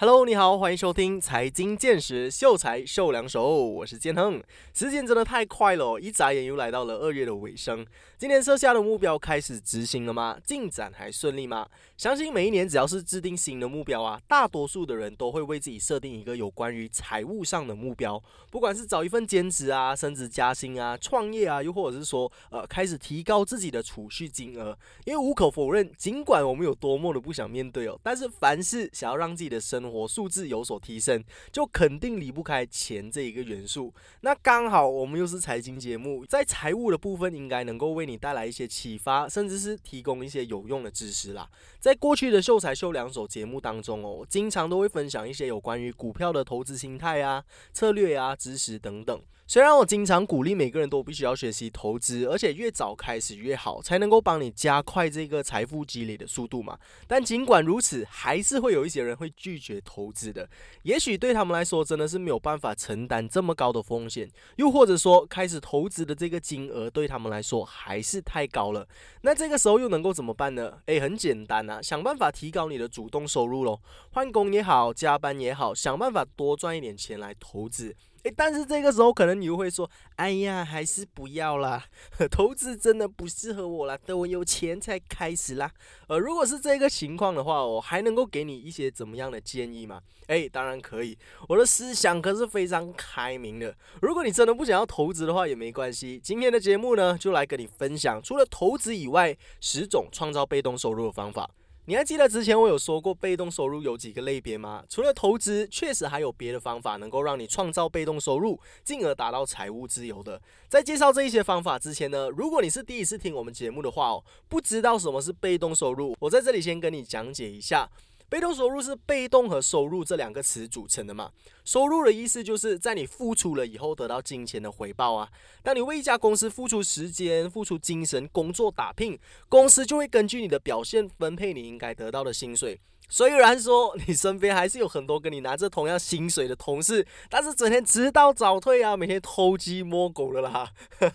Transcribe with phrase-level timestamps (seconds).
[0.00, 4.40] Hello，你好，欢迎收听财经见识，秀才秀两手，我是建亨。
[4.72, 7.84] 时间真的太快了，一眨眼又来到了二月的尾声。
[8.16, 10.38] 今年设下的目标开始执行了吗？
[10.44, 11.68] 进展还顺利吗？
[11.96, 18.22] 相信每一年只要是制定新的目标啊，大多数的人都会为自己设定一个有关于财务上的目标，
[18.52, 24.78] 不管是找一份兼职啊、升职加薪啊、创业啊，又或者是说呃开始提高自己的储蓄金额。
[25.04, 33.92] 因为无可否认，尽管我们有多么的不想面对哦，但是凡是想要让自己的生素质有所提升，就肯定离不开钱这一个元素。
[34.22, 41.48] 那刚好我们又是财经节目，在财务的部分应该能够为你带来一些启发，甚至是提供一些有用的知识啦。
[41.78, 49.20] 在过去的秀才秀两手节目当中哦，经常都会分享一些有关于股票的投资心态啊、策略啊、知识等等。
[49.50, 56.78] 虽然我经常鼓励每个人都必须要学习投资，而且越早开始越好，才能够帮你加快这个财富积累的速度嘛。
[57.06, 60.46] 但尽管如此，还是会有一些人会拒绝投资的。
[60.82, 68.86] 也许对他们来说，真的是没有办法承担这么高的风险，又或者说开始投资的这个金额对他们来说还是太高了。
[69.22, 70.74] 那这个时候又能够怎么办呢？
[70.84, 73.80] 诶，很简单啊，想办法提高你的主动收入喽。
[74.10, 77.96] 换工也好，加班也好，想办法多赚一点钱来投资。
[78.34, 81.84] 但是这个时候可能你又会说：“哎呀，还是不要啦，
[82.30, 85.70] 投资真的不适合我啦，等我有钱才开始啦。”
[86.08, 90.00] 呃，如果是这个情况的话，我还能够给你一些怎么样的建议吗？
[90.28, 91.16] 诶，当然可以，
[91.48, 93.74] 我的思想可是非常开明的。
[94.02, 96.20] 如果你真的不想要投资的话，也没关系。
[96.22, 101.48] 今天的节目呢，就来跟你分享除了投资以外十种创造被动收入的方法。
[101.88, 104.84] 你还记得之前我有说过被动收入有几个类别吗？
[104.90, 110.38] 除了投资，确实还有别的方法能够让你创造被动收入，进而达到财务自由的。
[110.68, 117.88] 在介绍这一些方法之前呢，如果你是第一次听我们节目的话哦，不知道什么是被动收入，我在这里先跟你讲解一下。
[118.28, 121.30] 被动收入是被动和收入这两个词组成的嘛？
[121.64, 125.28] 收入的意思就是在你付出了以后得到金钱的回报啊。
[125.62, 129.18] 当你为一家公司付出时间、付出精神、工作打拼，
[129.48, 132.80] 公司就会根据你的表现分配你应该得到的薪水。
[133.10, 140.70] 虽然说你身边还是有很多跟你拿着同样薪水的同事，但是整天迟到早退啊，每天偷鸡摸狗的啦，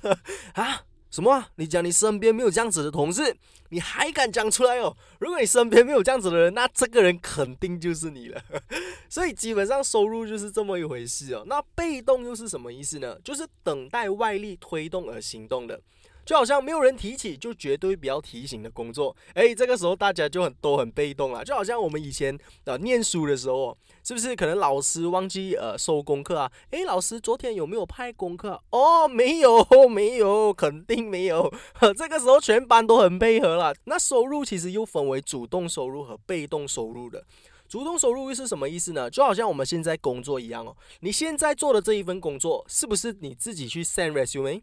[0.55, 0.85] 啊？
[1.13, 1.45] 什么？
[1.57, 3.37] 你讲你身边没有这样子的同事，
[3.69, 4.97] 你还敢讲出来哦？
[5.19, 8.41] 如果你身边没有这样子的人，那这个人肯定就是你了。
[9.07, 11.43] 所以基本上收入就是这么一回事哦。
[11.45, 13.15] 那被动又是什么意思呢？
[13.23, 15.79] 就是等待外力推动而行动的。
[16.25, 21.43] 就好像没有人提起，就绝对不要提醒的工作，哎，这个时候大家就很都很被动了。
[21.43, 26.51] 就好像我们以前呃念书的时候，是不是可能老师忘记呃收功课啊？
[26.71, 28.61] 哎，老师昨天有没有派功课？
[28.69, 31.53] 哦，没有， 没有，肯定没有。
[31.97, 33.73] 这个时候全班都很配合了。
[33.85, 37.23] 那收入其实又分为主动收入和被动收入的。
[37.67, 39.09] 主动收入又是什么意思呢？
[39.09, 44.61] 就好像我们现在工作一样哦，你现在做的这一份工作，是不是你自己去 send resume？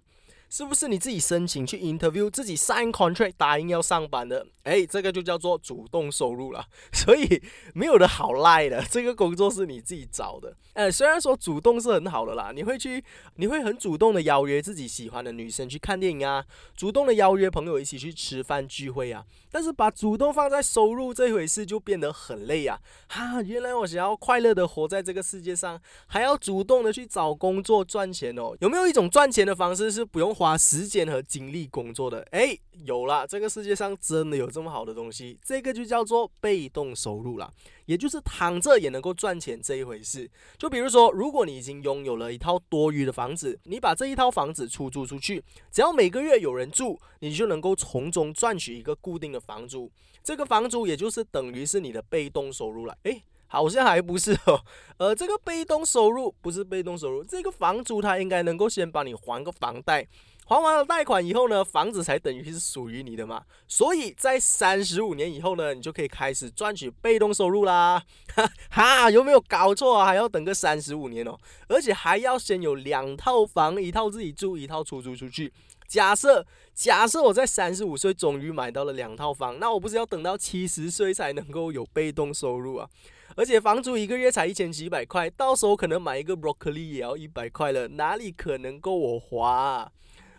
[0.51, 4.45] 是不是你自己申请去 interview，自己 sign contract 答应要上班的？
[4.65, 6.67] 哎，这个就叫做主动收入了。
[6.93, 7.41] 所以
[7.73, 10.57] 没有的好赖的， 这个工作是你自己找的。
[10.75, 13.03] 呃，虽然说主动是很好的啦，你会去，
[13.37, 16.45] 你会很主动的邀约自己喜欢的女生去看电影啊，
[16.77, 19.25] 主动的邀约朋友一起去吃饭聚会啊。
[19.53, 22.79] 但是把主动放在收入这回事就变得很累啊！
[23.09, 28.57] 哈，原来我想要快乐的活在这个世界上，还要主动的去找工作赚钱哦。
[28.61, 30.35] 有没有一种赚钱的方式是不用？
[30.41, 32.57] 花时间和精力工作的，哎，
[32.87, 37.53] 有了，这个世界上真的有这么好的东西，这个就叫做被动收入了，
[37.85, 40.31] 也就是躺着也能够赚钱这一回事。
[40.57, 49.93] 就比如说，如果你已经拥有了一套多余的房子，你把这一套房子出租出去，只要每个月有人住，你就能够从中赚取一个固定的房租，
[50.25, 53.23] 这个房租也就是等于是你的被动收入了，哎。
[53.53, 54.65] 好像还不是哦，
[54.97, 60.07] 呃，这个被动收入不是被动收入，这个房租它应该能够先帮你还个房贷，
[60.51, 63.41] 还完了贷款以后呢，房子才等于是属于你的嘛。
[63.69, 68.03] 所以在三十五年以后呢，你就可以开始赚取被动收入啦。
[68.35, 70.07] 哈，哈有没有搞错啊？
[70.07, 71.39] 还要等个三十五年哦，
[71.69, 75.53] 而且还要先有两套房，一套自己住，一套出租出去。
[75.87, 82.91] 假设假设我在三十五岁终于买到了两套房，那我不是要等到七十岁才能够有被动收入啊？
[83.37, 89.93] 而且房租一个月才一千几百块，到时候可能买一个 broccoli 也要一百块了，哪里可能够我花啊？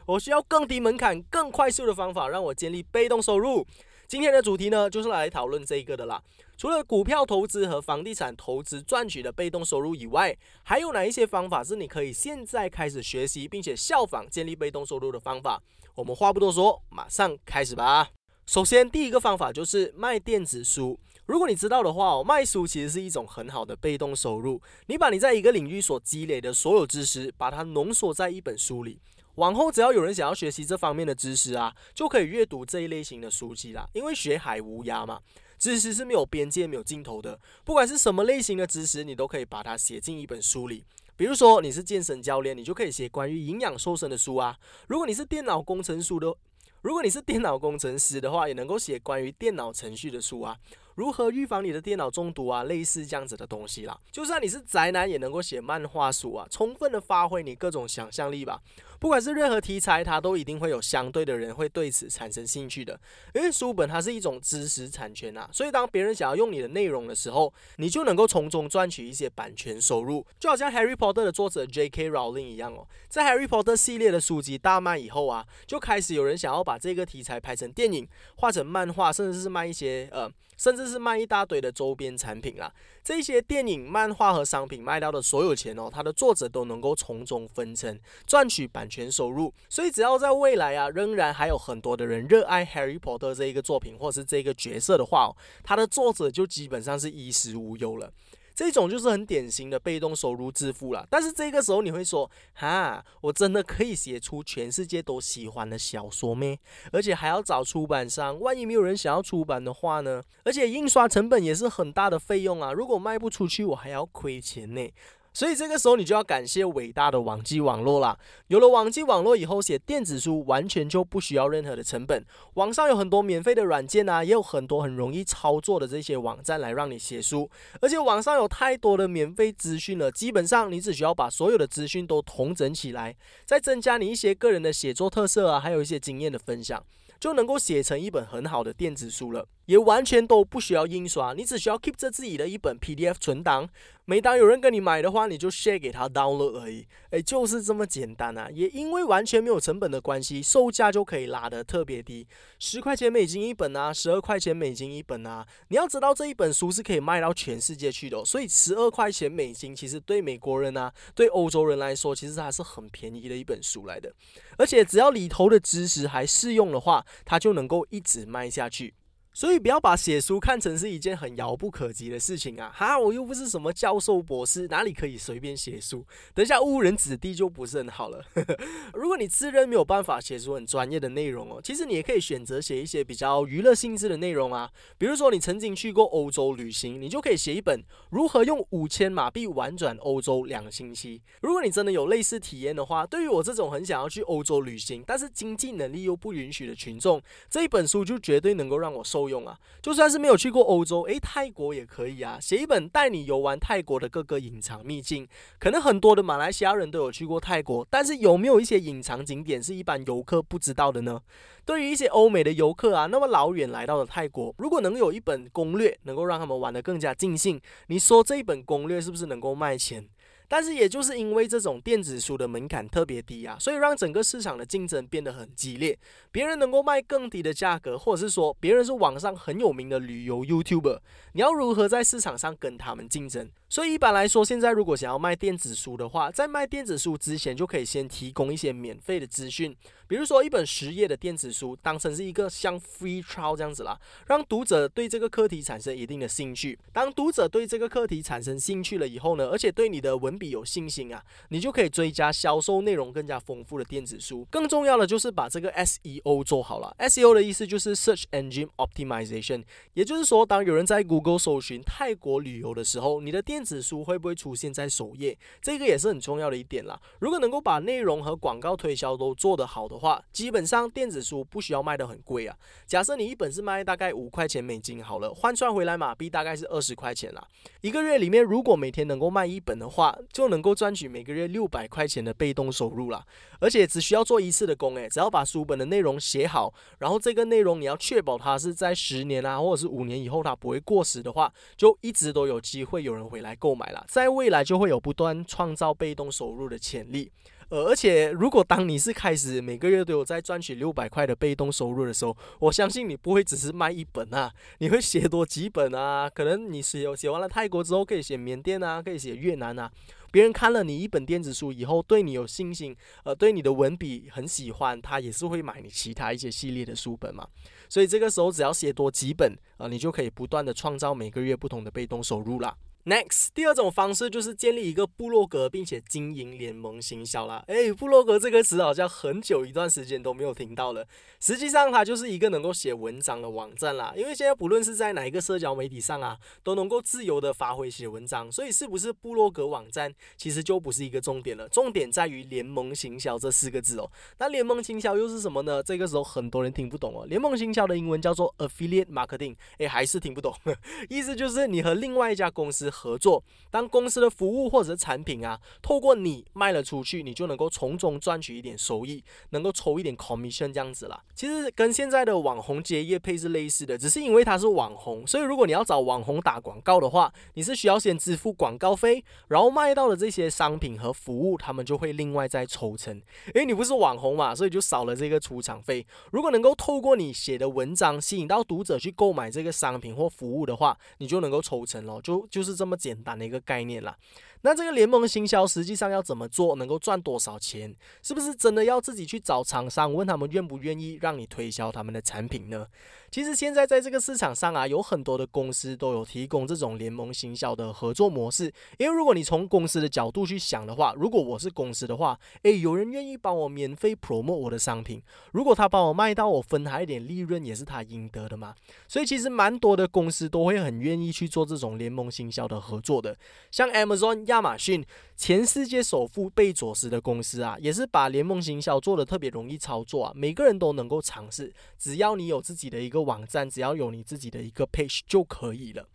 [0.06, 3.66] 我需要更低门槛、更快速的方法让我建立被动收入。
[4.08, 6.22] 今天的主题呢，就是来讨论这个的啦。
[6.58, 15.62] 除了股票投资和房地产投资赚取的被动收入以外，还有哪一些方法是你可以现在开始学习并且效仿建立被动收入的方法？
[15.96, 18.10] 我们话不多说，马上开始吧。
[18.46, 21.00] 首先，第一个方法就是卖电子书。
[21.26, 24.62] 如果你知道的话哦，卖书其实是一种很好的被动收入。
[24.88, 29.00] 你把你在一个领域所积累的所有知识，把它浓缩在一本书里。
[29.36, 33.88] 往后只要有人想要学习这方面的知识啊，就可以阅读这一类型的书籍啦。
[33.94, 35.20] 因为学海无涯嘛，
[35.58, 37.40] 知识是没有边界、没有尽头的。
[37.64, 40.84] 不管是什么类型的知识，你都可以把它写进一本书里。
[41.16, 44.58] 比如说你是健身教练，你就可以写关于营养瘦身的书啊。
[44.88, 46.34] 如果你是电脑工程书的，
[46.82, 50.58] 如果你是电脑工程师的话，也能够写关于电脑程序的书啊。
[51.02, 52.64] 如何预防你的电脑中毒啊？
[52.66, 54.00] 类似这样子的东西啦。
[54.12, 58.62] 就算你是宅男，也能够写漫画书啊，充分的发挥你各种想象力吧。
[59.00, 63.00] 不管是任何题材，它都一定会有相对的人会对此产生兴趣的。
[63.34, 70.24] 因为书本它是一种知识产权啊，所以当别人想要用你的内容的时候，你就能够从中赚取一些版权收入。
[70.40, 72.12] 就好像 Harry Potter 的作者 J.K.
[72.12, 80.32] Rowling 一样哦，在 Harry Potter 系列的书籍大卖以后啊，就开始有人想要把这个题材拍成电影、画成漫画，甚至是卖一些呃。
[80.62, 82.72] 甚至是卖一大堆的周边产品啦，
[83.04, 89.52] 这些电影、漫画和商品卖到的所有钱哦，它的作者都能够从中分成，赚取版权收入。
[89.68, 98.14] 所以只要在未来啊，仍然还有很多的人热爱 Harry Potter 这一个作品或是这个角色的话，它的作者就基本上是衣食无忧了。
[98.54, 106.60] 这种就是很典型的被动收入致富了，但是这个时候你会说，哈，我真的可以写出全世界都喜欢的小说咩？
[106.92, 110.22] 而且还要找出版商，万一没有人想要出版的话呢？
[110.44, 114.92] 而且印刷成本也是很大的费用啊，如果卖不出去，我还要亏钱呢。
[115.34, 118.18] 所以这个时候你就要感谢伟大的网际网络啦。
[118.48, 122.24] 有了网际网络以后，写电子书完全就不需要任何的成本。
[122.56, 127.50] 网上有很多免费的软件啊，也有很多很容易操作的这些网站来让你写书。
[127.80, 136.84] 而且网上有太多的免费资讯了，基本上你只需要把所有的资讯都统整起来，再增加你一些个人的写作特色啊，还有一些经验的分享。
[137.20, 143.70] 就能够写成一本很好的电子书了，也完全都不需要印刷，你只需要 keep 着自己的一本 PDF 存档，
[144.04, 148.50] 每当有人跟你买的话，你就 share 给他 download 而已，哎，就是这么简单啊！
[148.52, 152.28] 也因为完全没有成本的关系，售价就可以拉得特别低，
[152.60, 155.48] 十块钱美金一本啊，十二块钱美金一本啊。
[155.70, 164.14] 你要知道这一本书是可以卖到全世界去的，所以十二块钱美金其实对美国人啊，对欧洲人来说，其实还是很便宜的一本书来的。
[164.58, 168.94] 而且只要里头的知识还适用的话，它就能够一直卖下去。
[169.34, 172.70] 所以不要把写书看成是一件很遥不可及的事情啊！
[172.76, 176.06] 哈，我又不是什么教授博士，哪里可以随便写书？
[176.34, 178.22] 等下误人子弟就不是很好了。
[178.94, 184.70] 如果你自认没有办法写出很专业的内容哦，其实你也可以选择写一些比较娱乐性质的内容啊。
[184.98, 191.22] 比如说你曾经去过欧洲旅行，你就可以写一本如何用五千马币玩转欧洲两星期。
[191.42, 199.21] 如果你真的有类似体验的话，对于我这种很想要去欧洲旅行，但是经济能力又不允许的群众，这一本书就绝对能够让我收。
[199.22, 199.56] 够用啊！
[199.82, 202.40] 就算是没有去过欧洲，诶，泰国也可以啊。
[202.42, 205.28] 写一本带你游玩泰国的各个隐藏秘境。
[205.60, 211.22] 可能很多的马来西亚人都有去过泰国，但是有没有一些隐藏景点是一般游客不知道的呢？
[211.64, 220.08] 对于一些欧美的游客啊，那么老远来到了泰国，如果能有一本攻略，能够让他们玩得更加尽兴，你说这一本攻略是不是能够卖钱？
[220.52, 225.98] 但是也就是因为这种电子书的门槛特别低啊，所以让整个市场的竞争变得很激烈。
[226.30, 231.00] 别人能够卖更低的价格，或者是说别人是网上很有名的旅游 YouTuber，
[231.32, 233.50] 你要如何在市场上跟他们竞争？
[233.70, 239.74] 所以一般来说，现在如果想要卖电子书的话，在卖电子书之前就可以先提供一些免费的资讯，
[240.12, 246.78] 比如说一本十页的电子书，当成是一个像 free trial 这样子啦，让读者对这个课题产生一定的兴趣。
[246.92, 254.46] 当读者对这个课题产生兴趣了以后呢，而且对你的文笔有信心啊，你就可以追加销售内容更加丰富的电子书。
[254.52, 256.94] 更重要的就是把这个 SEO 做好了。
[257.00, 259.64] SEO 的意思就是 Search Engine Optimization，
[259.94, 265.40] 也就是说，当有人在 Google 搜寻泰国旅游的时候，你的电子书会不会出现在首页？
[265.62, 267.00] 这个也是很重要的一点啦。
[267.20, 272.58] 如果能够把内容和广告推销都做得好的话，基本上电子书不需要卖得很贵啊。
[272.86, 277.48] 假设你一本是卖大概五块钱美金好了，换算回来马币大概是二十块钱啦。
[277.80, 283.24] 一个月里面如果每天能够卖一本的话，就能够赚取每个月六百块钱的被动收入啦。
[283.60, 293.52] 而且只需要做一次的工，诶，只要把书本的内容写好，然后这个内容你要确保它是在十年啊，或者是五年以后它不会过时的话，就一直都有机会有人回来。
[293.62, 297.32] 购买了，在未来就会有不断创造被动收入的潜力。
[297.72, 309.90] 呃，而且如果当你是开始每个月都有在赚取六百块的被动收入的时候，我相信你不会只是卖一本啊，你会写多几本啊，可能你写写完了泰国之后，可以写缅甸啊，可以写越南啊。
[310.34, 317.48] 别人看了你一本电子书以后，对你有信心，呃，对你的文笔很喜欢，他也是会买你其他一些系列的书本嘛。
[317.88, 322.76] 所以这个时候只要写多几本，啊，你就可以不断的创造每个月不同的被动收入啦。
[323.06, 327.64] Next，第二种方式就是建立一个部落格，并且经营联盟行销啦。
[327.66, 331.04] 诶，部落格这个词好像很久一段时间都没有听到了。
[331.40, 334.14] 实际上，它就是一个能够写文章的网站啦。
[334.16, 341.68] 因为现在不论是在哪一个社交媒体上啊，都能够自由的发挥写文章，所以是不是部落格网站，其实就不是一个重点了。
[341.70, 344.08] 重点在于联盟行销这四个字哦。
[344.38, 345.82] 那联盟行销又是什么呢？
[345.82, 347.26] 这个时候很多人听不懂哦。
[347.26, 350.54] 联盟行销的英文叫做 affiliate marketing，诶，还是听不懂。
[351.10, 361.24] 意思就是你和另外一家公司合作，当公司的服务或者产品啊，透过你卖了出去，你就能够从中赚取一点收益，能够抽一点 commission 这样子啦。
[361.34, 373.22] 其实跟现在的网红接业配是类似的，只是因为他是网红，所以如果你要找网红打广告的话，你是需要先支付广告费，然后卖到的这些商品和服务，他们就会另外再抽成。
[373.54, 376.06] 诶，你不是网红嘛，所以就少了这个出场费。
[376.32, 384.18] 如果能够透过你写的文章吸引到读者去购买这个商品或服务的话，你就能够抽成咯，就就是这么简单的一个概念了。
[384.64, 387.96] 那这个联盟行销实际上要怎么做，能够赚多少钱？
[388.22, 392.86] 是不是真的要自己去找厂商，问他们愿不愿意让你推销他们的产品呢？
[393.32, 398.66] 其实现在在这个市场上啊，有很多的公司都有提供这种联盟行销的合作模式。
[398.98, 405.22] 因为如果你从公司的角度去想的话，如果我是公司的话，诶，有人愿意帮我免费 promote 我的商品，
[405.54, 408.76] 如果他帮我卖到，我分他一点利润，也是他应得的嘛。
[409.08, 413.36] 所以其实蛮多的公司都会很愿意去做这种联盟行销的合作的，
[413.72, 414.46] 像 Amazon。
[414.52, 415.04] 亚马逊，
[415.38, 426.06] 全世界首富贝佐斯的公司啊，也是把联盟行销做的特别容易操作啊，每个人都能够尝试，只要你有自己的一个网站，只要有你自己的一个 page 就可以了。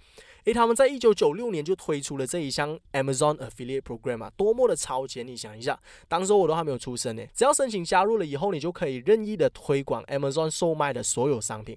[0.47, 5.27] 诶，他们在一九九六年就推出了这一项 Amazon Affiliate Program 啊，多么的超前！
[5.27, 5.77] 你想一下，
[6.07, 11.77] 当时我都还没有出生呢，只要申请加入了以后，你就可以任意的推广 Amazon 售卖的所有商品。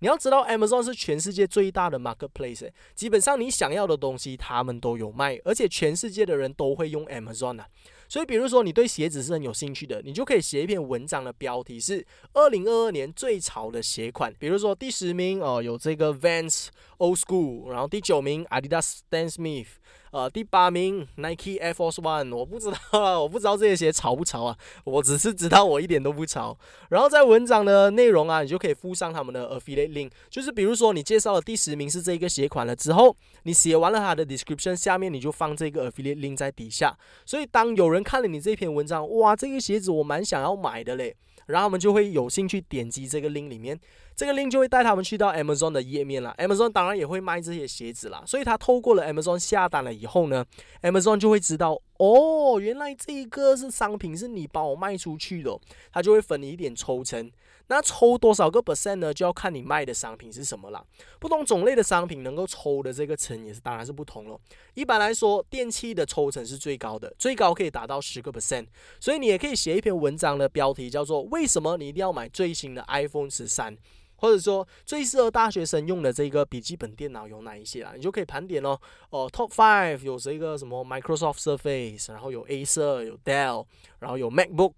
[0.00, 7.66] 你要知道，Amazon 是全世界最大的 marketplace，基本上你想要的东西他们都有卖，而且全世界的人都会用 Amazon 啊。
[8.10, 14.34] 所以，比如说你对鞋子是很有兴趣的，你就可以写一篇文章的标题是“二零二二年最潮的鞋款”。
[14.36, 16.66] 比如说第十名哦，有这个 Vans
[16.98, 19.68] Old School，然后第九名 Adidas Stan Smith，
[20.10, 22.34] 呃，第八名 Nike Air Force One。
[22.34, 26.56] 我不知道啊，我不知道这些鞋潮不潮啊，我只是知道我一点都不潮。
[26.88, 36.96] 然后在文章的内容啊，你就可以附上他们的 affiliate link，就是比如说你介绍了第十名是这个鞋款了之后，你写完了它的 description，下面你就放这个 affiliate link 在底下。
[37.24, 41.14] 所以当有人看了你这篇文章，哇，这个鞋子我蛮想要买的嘞，
[41.46, 43.78] 然后他们就会有兴趣点击这个 link 里面，
[44.20, 46.34] 这个 link 就会带他们去到 Amazon 的页面了。
[46.36, 50.44] Amazon 当然也会卖这些鞋子啦，所以他透过了 Amazon 下单了以后呢
[50.82, 55.58] ，Amazon 就会知道，哦，原来这个是商品是你帮我卖出去的，
[55.90, 57.32] 他就会分你一点抽成。
[57.68, 59.14] 那抽多少个 percent 呢？
[59.14, 60.84] 就要看你卖的商品是什么了。
[61.18, 64.38] 不同种类的商品能够抽的这个成也是当然是不同了。
[64.74, 68.66] 一般来说，电器的抽成是最高的，最高可以达到十个 percent。
[68.98, 73.76] 所以你也可以写一篇文章的标题叫做“为什么你一定要买最新的 iPhone 十三”，
[74.20, 77.92] 或者说最适合大学生用的这个笔记本电脑有哪一些啊？
[77.96, 78.78] 你就可以盘点哦。
[79.08, 83.66] 哦，Top Five 有这个什么 Microsoft Surface，然后有 Acer，有 Dell，
[83.98, 84.74] 然后有 MacBook。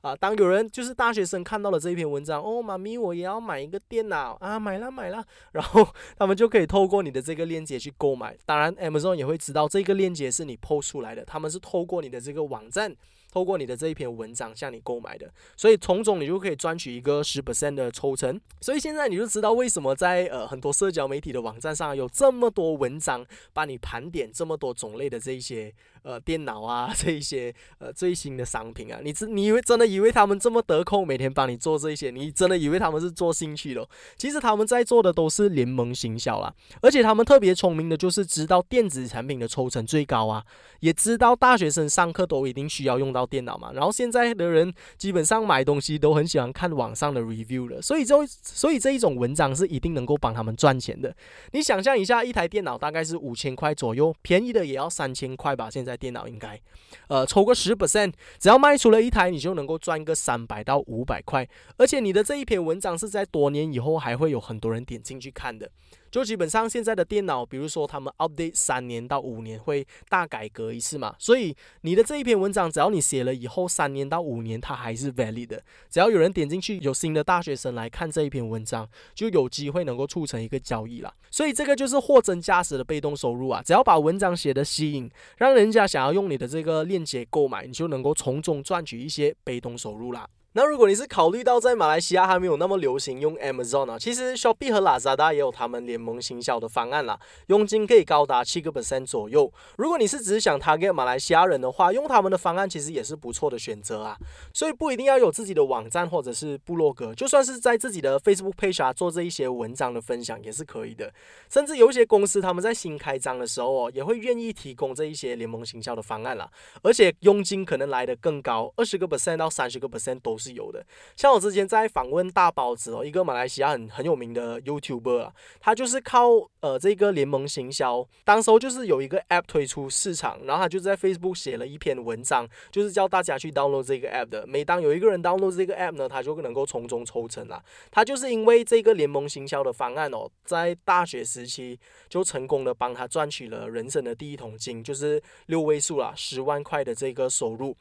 [0.00, 8.36] 啊，当有人就是大学生看到了这一篇文章，哦，妈咪，我也要买一个电脑啊，买了买了，然后他们就可以透过你的这个链接去购买。
[8.44, 12.94] 当然，Amazon 也会知道这个链接是你 PO 出来的，他们是透过你的这个网站。
[13.34, 18.40] 透过你的这一篇文章向你购买的，所以从中你就可以赚取一个十 percent 的抽成。
[18.60, 25.74] 所以现在你就知道为什么在呃很多社交媒体的网站上有这么多文章，帮你盘点这么多种类的这一些
[26.04, 29.00] 呃电脑啊，这一些呃最新的商品啊。
[29.02, 32.12] 你真你以为真的以为他们这么得空，每天帮你做这些？
[32.12, 33.84] 你真的以为他们是做兴趣的？
[34.16, 40.44] 其实他们在做的都是联盟行销啦，而且他们特别聪明的就是知道电子产品的抽成最高啊，
[40.78, 43.24] 也知道大学生上课都一定需要用到。
[43.24, 51.16] 电脑嘛，然后现在的人基本上买东西都很喜欢看网上的 review 了，所以就所以这一种文章是一定能够帮他们赚钱的。
[51.52, 55.70] 你想象一下，一台电脑大概是五千块左右，便宜的也要三千块吧？
[55.70, 56.60] 现在电脑应该，
[57.08, 61.48] 呃，抽个十 percent，只要卖出了一台，你就能够赚个三百到五百块。
[61.76, 65.70] 而且你的这一篇文章是在多年以后还会有很多人点进去看的。
[66.14, 75.60] 就基本上现在的电脑，比如说他们 update 三年到五年会大改革一次嘛，所以你的这一篇文章，只要你写了以后三年到五年，它还是 valid 的。
[75.90, 81.12] 只要有人点进去，有新的大学生来看这一篇文章，就有机会能够促成一个交易了。
[81.32, 83.60] 所以这个就是货真价实的被动收入啊！
[83.66, 90.28] 只要把文章写的吸引，让人家想要用你的这个链接购买，你就能够从中赚取一些被动收入啦。
[90.56, 97.18] 那如果你是考虑到在马来西亚还没有那么流行用 Amazon 呢，其实 Shopee 和 Lazada 也有他们联盟行销的方案啦，
[97.48, 99.52] 佣金可以高达七个 percent 左右。
[99.76, 104.16] 如果你是只是想 target 马来西亚人的话，用他们的方案其实也是不错的选择啊。
[104.52, 111.12] 所以不一定要有自己的网站或者是部落格，就算是在自己的 Facebook page 啊做这一些文章的分享也是可以的。
[111.50, 116.48] 甚至有一些公司他们在新开张的时候哦，也会愿意提供这一些联盟行销的方案啦，
[116.82, 120.43] 而且佣金可能来的更高，二十个 percent 到三十个 percent 都是。
[120.44, 120.84] 是有的，
[121.16, 126.28] 像我之前在访问大包子哦，一个马来西亚很很有名的 YouTuber 啊，他就是靠
[126.60, 134.46] 呃这个联盟行销，当时候就是有一个 App 推出市场，然后他就在 Facebook 写了一篇文章，就是叫大家去 download 这个 App 的。
[134.46, 137.62] 每当有一个人 download 这个 App 呢，他就能够从中抽成啊。
[137.90, 147.74] 他就是因为这个联盟行销的方案哦，在大学时期就成功的帮他赚取了人生的第一桶金，就是六位数啦，十万块的这个收入。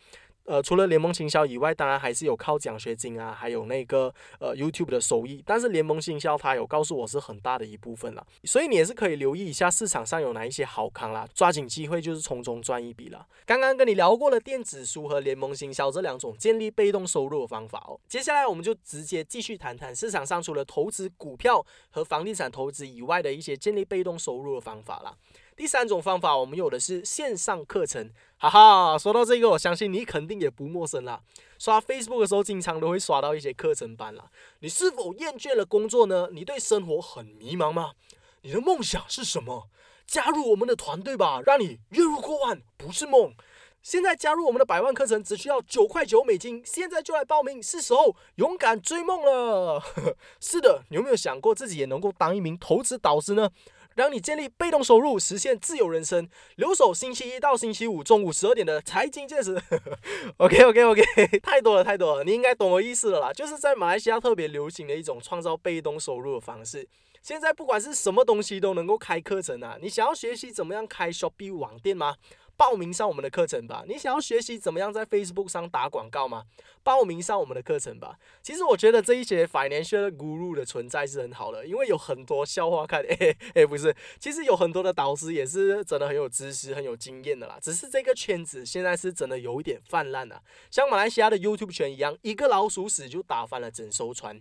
[0.46, 5.42] 呃，除了联盟行销以外，当然还是有靠奖学金啊，还有那个呃 YouTube 的收益。
[5.46, 13.26] 但是联盟行销它有告诉我是很大的一部分了，所以你也是可以留意一下市场上有哪一些好康啦，抓紧机会就是从中赚一笔了。
[13.46, 25.18] 刚刚跟你聊过了电子书和联盟行销这两种建立被动收入的方法哦，接下来我们就直接继续谈谈市场上除了投资股票和房地产投资以外的一些建立被动收入的方法了。
[25.56, 28.98] 第三种方法，我们有的是线上课程，哈哈。
[28.98, 31.22] 说到这个，我相信你肯定也不陌生啦。
[31.60, 34.26] 刷 Facebook 的时候，经常都会刷到一些课程班啦。
[34.60, 36.30] 你是否厌倦了工作呢？
[36.32, 37.94] 你对生活很迷茫吗？
[38.42, 39.70] 你的梦想是什么？
[40.06, 43.34] 加入我们的团队吧，让你月入过万不是梦。
[43.82, 49.82] 现在加入我们的百万课程只需要九块九美金，现在就来报名，是时候勇敢追梦了。
[50.40, 53.50] 是的，你有没有想过自己也能够当一名投资导师呢？
[53.96, 56.30] 让你建立被动收入，实现自由人生。
[56.56, 59.62] 留守星期一到星期五中午十二点的财经见识。
[60.38, 61.02] OK OK OK，
[61.42, 63.34] 太多了太多了，你应该懂我意思了啦。
[63.34, 66.88] 就是在马来西亚特别流行的一种创造被动收入的方式。
[67.22, 72.16] 现在不管是什么东西都能够开课程啊，你想要学习怎么样开 Shopee 网店吗？
[72.56, 73.84] 报名上我们的课程吧！
[73.88, 76.44] 你想要学习怎么样在 Facebook 上打广告吗？
[76.84, 78.18] 报名上我们的课程吧！
[78.42, 83.04] 其实我觉得这一些 financial guru 的存在是很好的，因为有很多笑话看。
[83.10, 87.58] 哎哎，不是，其实有很多的导师也是真的很有知识、很有经验的啦。
[87.62, 94.40] 只是这个圈子现在是真的有一点泛滥了，像马来西亚的 YouTube 圈一样，一个老鼠屎就打翻了整艘船。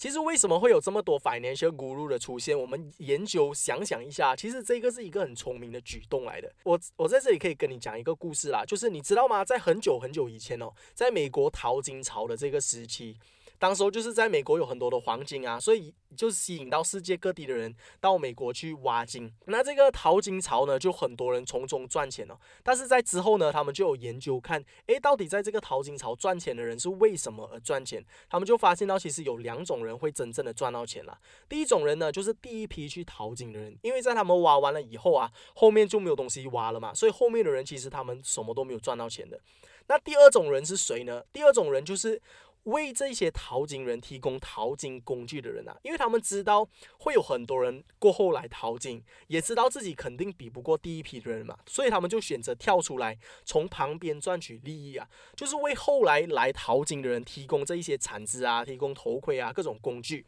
[0.00, 2.58] 其实为什么会有这么多 financial guru 的出现？
[2.58, 6.50] 我们研究想想一下，其实这个是一个很聪明的举动来的。
[6.62, 9.44] 我我在这里可以跟你讲一个故事啦，就是你知道吗？
[9.44, 13.18] 在很久很久以前哦，在美国淘金潮的这个时期。
[13.60, 19.30] 当时候就是在美国有很多的黄金啊，所以就吸引到世界各地的人到美国去挖金。
[19.44, 22.40] 那这个淘金潮呢，就很多人从中赚钱了。
[22.62, 28.02] 但是在之后呢，他们就有研究看，诶，到底在这个淘金潮赚钱的人是为什么而赚钱？
[28.30, 31.18] 他们就发现到其实有两种人会真正的赚到钱了。
[31.46, 39.38] 第一种人呢，就是第一批去淘金的人，因为在他们挖完了以后啊，后面就没有东西挖了嘛，所以后面的人其实他们什么都没有赚到钱的。
[39.86, 41.22] 那第二种人是谁呢？
[41.30, 42.22] 第二种人就是。
[42.64, 46.68] 为这些淘金人提供淘金工具的人啊，因为他们知道
[46.98, 60.26] 会有很多人过后来淘金，也知道自己肯定比不过第一批的人嘛，所以他们就选择跳出来，从旁边赚取利益啊，就是为后来来淘金的人提供这一些铲子啊，提供头盔啊，各种工具。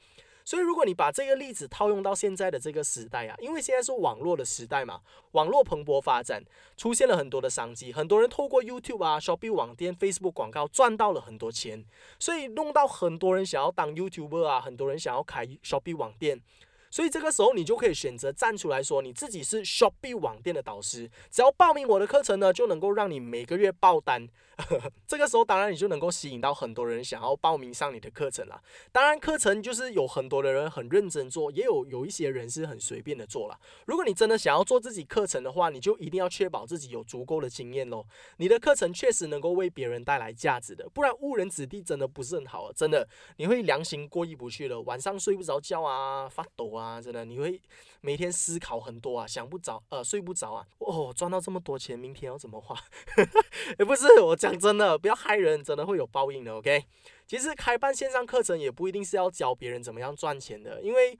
[0.53, 6.45] 所以，如果你把这个例子套用到现在的这个时代啊，因为现在是网络的时代嘛，网络蓬勃发展，
[6.77, 11.83] 出现了很多的商机，很多人透过 YouTube 啊、Shopee 网店、Facebook 广告赚到了很多钱，
[12.19, 16.43] 所以弄到很多人想要当 YouTuber 啊，很多人想要开 Shopee 网店。
[16.91, 24.29] 所以这个时候，你就可以选择站出来说，你自己是 Shopee 网店的导师，只要报名我的课程呢，就能够让你每个月爆单。
[25.07, 28.62] 这个时候，当然你就能够吸引到很多人想要报名上你的课程了。
[28.91, 33.59] 当然，课程就是有很多的人很认真做，也有有一些人是很随便的做了。
[33.87, 38.05] 如果你真的想要做自己课程的话，你就一定要确保自己有足够的经验喽。
[38.37, 42.73] 你的课程确实能够为别人带来价值的，不然误人子弟真的不是很好啊。
[42.75, 47.01] 真的，你会良心过意不去的，晚上睡不着觉啊，发抖啊。
[47.01, 47.61] 真的，你会
[48.01, 50.67] 每天思考很多啊，想不着，呃，睡不着啊。
[50.79, 52.77] 哦，赚到这么多钱，明天要怎么花？
[53.79, 56.53] 也不是，我讲真的，不要害人，真的会有报应的。
[56.53, 56.85] OK，
[57.29, 61.19] 其实开办线上课程也不一定是要教别人怎么样赚钱的，因为。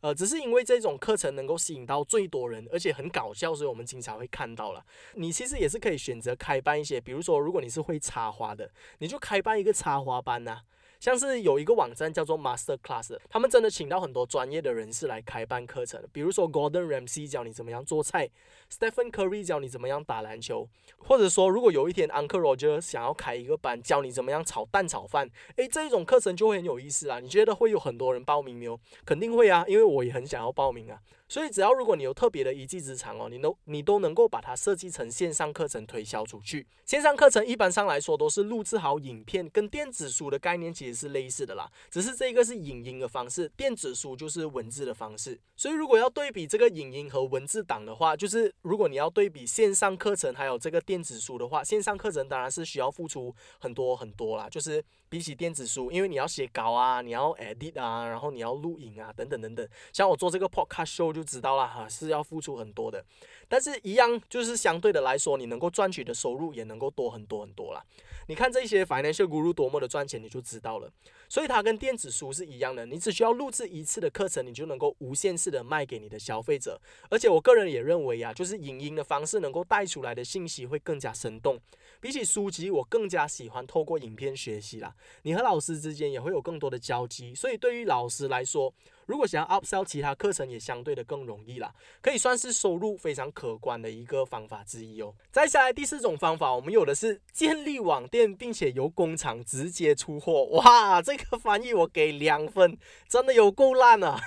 [0.00, 4.84] 呃，只是因为这种课程能够吸引到最多人，而且很搞笑，所以我们经常会看到了。
[5.14, 10.62] 你其实也是可以选择开办一些，比如说如果你是会插花的，你就开办一个插花班呐。
[11.02, 18.30] 像是有一个网站叫做 Master Class，他们真的请到很多专业的人士来开办课程，比如说 Gordon Ramsay 教你怎么样做菜
[18.72, 27.18] ，Stephen Curry 教你怎么样打篮球，或者说如果有一天 Uncle Roger 想要开一个班教你怎么样炒蛋炒饭，诶，这一种课程就会很有意思啊！
[27.18, 28.78] 你觉得会有很多人报名没有？
[29.04, 31.00] 肯定会啊，因为我也很想要报名啊。
[31.28, 36.66] 所以只要如果你有特别的一技之长哦，你都你都能够把它设计成线上课程推销出去。
[36.84, 45.36] 线上课程一般上来说都是录制好影片，跟电子书的概念其实是类似的啦，只是这个是影音的方式，电子书就是文字的方式。
[45.56, 59.68] 所以如果要对比这个影音和文字档的话，就是如果你要对比线上课程还有这个电子书的话，线上课程当然是需要付出很多很多啦，就是比起电子书，因为你要写稿啊，你要 edit 啊，然后你要录影啊，等等等等。
[59.92, 61.22] 像我做这个 podcast show 就。
[61.32, 63.02] 知道了哈，是要付出很多的，
[63.48, 67.82] 但是一样就是相对的来说，你能够赚取的收入也能够多很多很多了。
[68.26, 70.81] 你看这些 financial guru 多么的赚钱，你就知道了。
[71.28, 76.80] 所以它跟电子书是一样的，你只需要录制一次的课程，你就能够无限次的卖给你的消费者。
[77.08, 81.58] 而且我个人也认为呀，就是影音的方式能够带出来的信息会更加生动。
[82.00, 84.94] 比起书籍，我更加喜欢透过影片学习啦。
[85.22, 88.72] 你和老师之间也会有更多的交集，所以对于老师来说。
[89.12, 91.70] 如果想要 upsell 其他课程，也相对的更容易啦，
[92.00, 95.12] 可以算是收入非常可观的一个方法之一哦。
[95.30, 100.44] 再下来第四种方法，我们有的是建立网店，并且由工厂直接出货。
[100.52, 104.18] 哇，这个翻译我给两分，真的有够烂啊！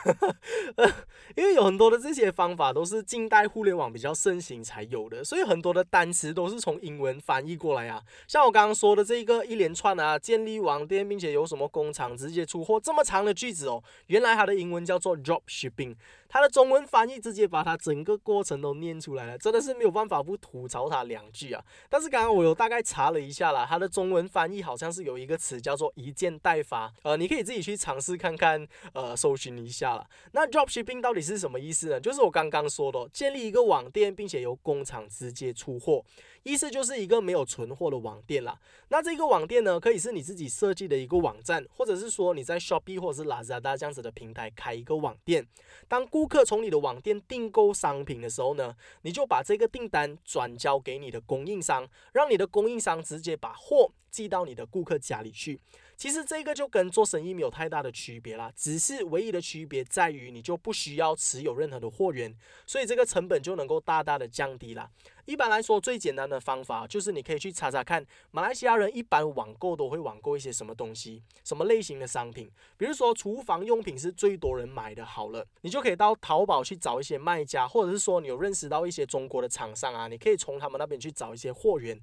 [1.35, 7.99] 因为有很多的这些方法都是近代互联网比较盛行才有的，所以很多的单词都是从英文翻译过来啊。
[8.27, 15.95] 像我刚刚说的这个一连串啊，建立网店，并且有什么工厂直接出货这么长的句子哦，原来它的英英文叫做 drop shipping，
[16.27, 21.63] 它的中文翻译直接把它整个过程都念出来了，真的是没有办法不吐槽他两句啊。
[21.89, 30.05] 但是刚刚我有大概查了一下啦，它的中文翻译好像是有一个词叫做一件代发，呃，你可以自己去尝试看看，呃，搜寻一下了。
[30.33, 31.99] 那 drop shipping 到底是什么意思呢？
[31.99, 36.03] 就是我刚刚说的，建立一个网店，并且由工厂直接出货。
[36.43, 38.55] 意思就是一个没有存货的网店啦。
[38.89, 45.47] 那这个网店呢，可以是你自己设计的一个网站，或者是说你在 Shopee 或者是 Lazada 这样子的平台开一个网店。
[45.87, 55.59] 当顾客从你的网店订购商品的时候呢，你就把这个订单转交给你的供应商，让你的供应商直接把货寄到你的顾客家里去。
[55.97, 64.89] 其实这个就跟做生意没有太大的区别啦，只是唯一的区别在于你就不需要持有任何的货源，所以这个成本就能够大大的降低啦。
[65.25, 72.51] 一般来说，最简单的方法就是你可以去查查看，马来西亚人一般网购都会网购一些什么东西，什么类型的商品。
[72.77, 81.99] 比如说厨房用品是最多人买的，好了，你就可以到淘宝去找一些卖家，或者是说你有认识到一些中国的厂商啊，你可以从他们那边去找一些货源。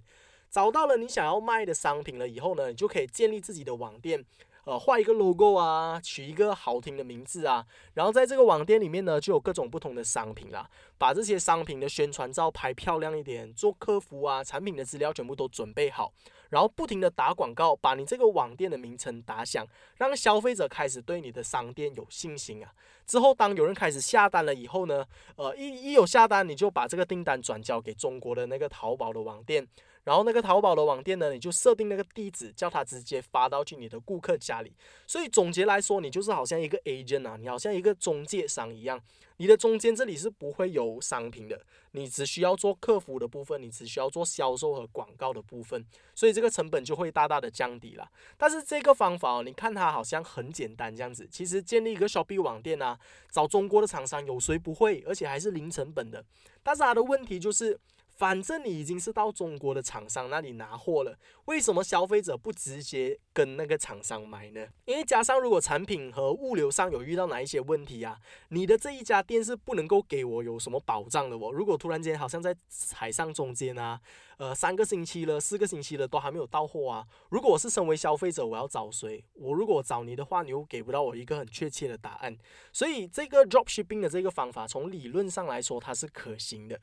[0.53, 4.23] 找到了你想要卖的商品了以后呢，你就可以建立自己的网店。
[4.65, 10.69] 呃，画一个 logo 啊，取一个好听的名字啊，然后在这个网店里面呢，就有各种不同的商品啦。
[10.99, 16.13] 把这些商品的宣传照拍漂亮一点，做客服啊，产品的资料全部都准备好，
[16.51, 22.71] 然后不停的打广告，把你这个网店的名称打响，让消费者开始对你的商店有信心啊。
[23.05, 29.67] 之后，当有人开始下单了以后呢，呃，一一有下单，你就把这个订单转交给中国的那个淘宝的网店。
[30.05, 34.75] 然后那个淘宝的网店呢，你就设定那个地址，叫他直接发到去你的顾客家里。
[35.07, 39.01] 所以总结来说，你就是好像一个 agent 啊，你好像一个中介商一样。
[39.39, 41.61] 你的中间这里是不会有商品的，
[41.93, 45.85] 你只需要做客服的部分，你只需要做销售和广告的部分，
[46.15, 48.09] 所以这个成本就会大大的降低了。
[48.37, 52.99] 但是这个方法哦，你看它好像很简单这样子，其实建立一个 s h o p i n g 网店啊，
[53.31, 56.25] 找中国的厂商有谁不会，而且还是零成本的。
[56.63, 57.79] 但是它的问题就是。
[58.15, 64.67] 反正你已经是到中国的厂商那里拿货了，为什么消费者不直接跟那个厂商买呢？
[64.85, 68.19] 因为加上如果产品和物流上有遇到哪一些问题啊，
[68.51, 71.51] 你的这一家店是不能够给我有什么保障的哦。
[71.53, 72.55] 如果突然间好像在
[72.93, 74.01] 海上中间啊，
[74.37, 79.25] 呃，三个星期了，四个星期了都还没有到货啊，如果我是身为消费者，我要找谁？
[79.35, 82.37] 我如果找你的话，你又给不到我一个很确切的答案。
[82.73, 86.79] 所以这个 drop shipping 的这个方法，从理论上来说它是可行的。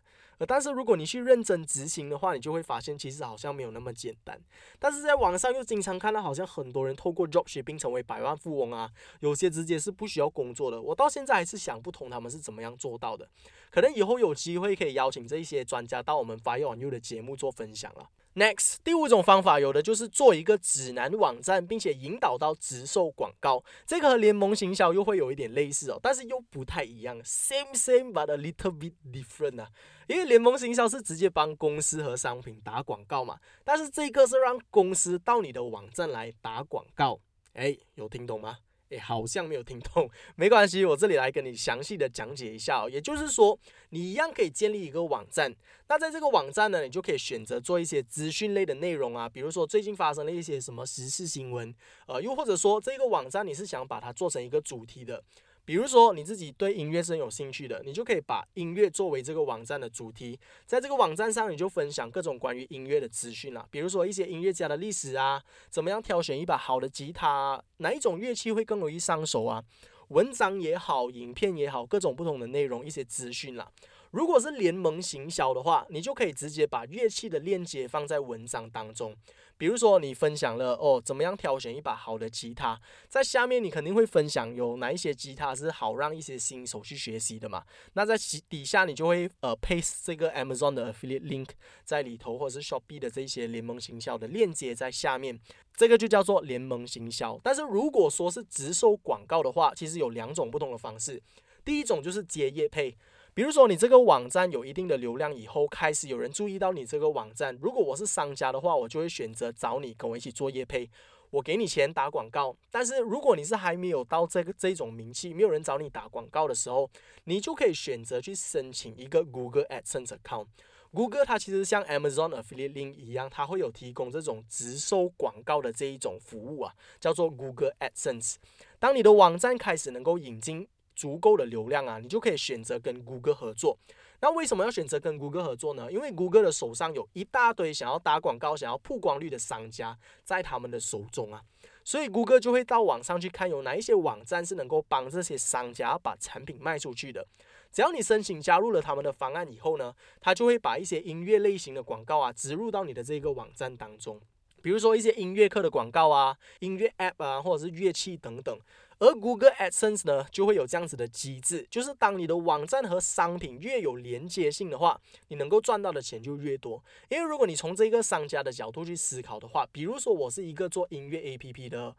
[0.47, 4.39] 但是如果你去认真执行的话，你就会发现其实好像没有那么简单。
[4.78, 10.82] 但是在网上又经常看到，好像很多人透过 dropshipping 成为百万富翁啊，有些直接是不需要工作的。
[10.82, 13.28] 我到现在还是想不通他们是怎么样做到的。
[13.69, 18.10] 可能以后有机会可以邀请这一些专家到我们 Fire on You 的节目做分享了。
[18.39, 29.67] Next，第五种方法有的就是做一个指南网站，并且引导到直售广告，这个和联盟行销又会有一点类似哦，但是又不太一样，same same but a little bit different 啊。
[30.08, 37.19] 因为联盟行销是直接帮公司和商品打广告嘛，但是这个是让公司到你的网站来打广告，
[37.52, 38.60] 哎，有听懂吗？
[38.89, 42.89] 诶，好像没有听懂， 没关系，我这里来跟你详细的讲解一下哦。
[42.89, 43.58] 也就是说，
[43.89, 45.54] 你一样可以建立一个网站，
[45.88, 51.73] 那在这个网站呢，你就可以选择做一些资讯类的内容啊，比如说最近发生了一些什么时事新闻，
[52.08, 55.23] 呃，又或者说这个网站你是想把它做成一个主题的。
[55.69, 69.63] 比如说你自己对音乐是很有兴趣的，你就可以把音乐作为这个网站的主题，在这个网站上你就分享各种关于音乐的资讯啦，比如说一些音乐家的历史啊，怎么样挑选一把好的吉他，哪一种乐器会更容易上手啊，
[70.08, 73.71] 文章也好，影片也好，各种不同的内容，一些资讯啦。
[74.12, 79.15] 如果是联盟行销的话，你就可以直接把乐器的链接放在文章当中。
[79.56, 87.63] 比如说，你分享了哦，怎么样挑选一把好的吉他，在下面你肯定会分享有哪一些吉他是好让一些新手去学习的嘛？
[87.93, 91.50] 那在底底下你就会呃 paste 这个 Amazon 的 affiliate link
[91.84, 95.38] 在里头，或者是 Shopee 的这些联盟行销的链接在下面，
[95.76, 97.39] 这个就叫做联盟行销。
[97.43, 101.22] 但是如果说是直售广告的话，其实有两种不同的方式，
[101.65, 102.98] 第一种就是接业配。
[103.33, 107.57] 比如说，你这个网站有一定的流量以后，开始有人注意到你这个网站。
[107.61, 110.89] 如果我是商家的话，我就会选择找你跟我一起做业配，
[111.29, 112.53] 我给你钱打广告。
[112.69, 116.89] 但是如果你是还没有到这个这种名气，没有人找你打广告的时候，
[117.25, 120.47] 你就可以选择去申请一个 Google AdSense account。
[120.91, 128.35] Google 它其实像 Amazon Affiliate Link 一样，它会有提供这种直收广告的这一种服务啊，叫做 Google AdSense。
[128.79, 130.67] 当你的网站开始能够引进。
[130.99, 133.77] 足够的流量啊，你就可以选择跟谷歌合作。
[134.19, 135.89] 那为什么要选择跟谷歌合作呢？
[135.89, 141.41] 因为谷歌的手上有一大堆想要打广告、想要曝光率的商家在他们的手中啊，
[141.85, 147.25] 所以谷歌就会到网上去看有哪一些网站是能够帮这些商家把产品卖出去的。
[147.71, 154.19] 只要你申请加入了他们的方案以后呢，他就会把一些音乐类型的广告啊植入到你的这个网站当中，
[154.62, 158.59] 比如说一些音乐课的广告啊、音乐 App 啊，或者是乐器等等。
[158.99, 166.83] 而 Google AdSense 呢，就会有这样子的机制，就是当你的网站和商品越有连接性的话，你能够赚到的钱就越多。
[167.07, 171.95] 因为如果你从这个商家的角度去思考的话，比如说我是一个做音乐 APP 的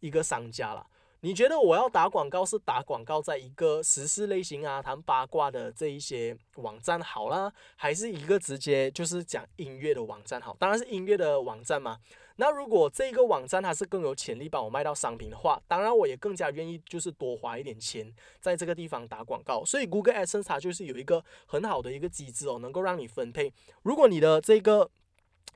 [0.00, 0.86] 一个商家了，
[1.20, 10.54] 你觉得我要打广告是打广告在一个时事类型啊、谈八卦的这一些网站好啦，还是一个直接就是讲音乐的网站好？
[10.58, 11.98] 当然是音乐的网站嘛。
[12.42, 19.64] 那如果这个网站它是更有潜力帮我卖到商品的话，当然我也更加愿意就是多花一点钱在这个地方打广告。
[19.64, 23.52] 所以 Google AdSense 它就是有一个很好的一个机制哦，能够让你分配。
[23.84, 24.90] 如果你的这个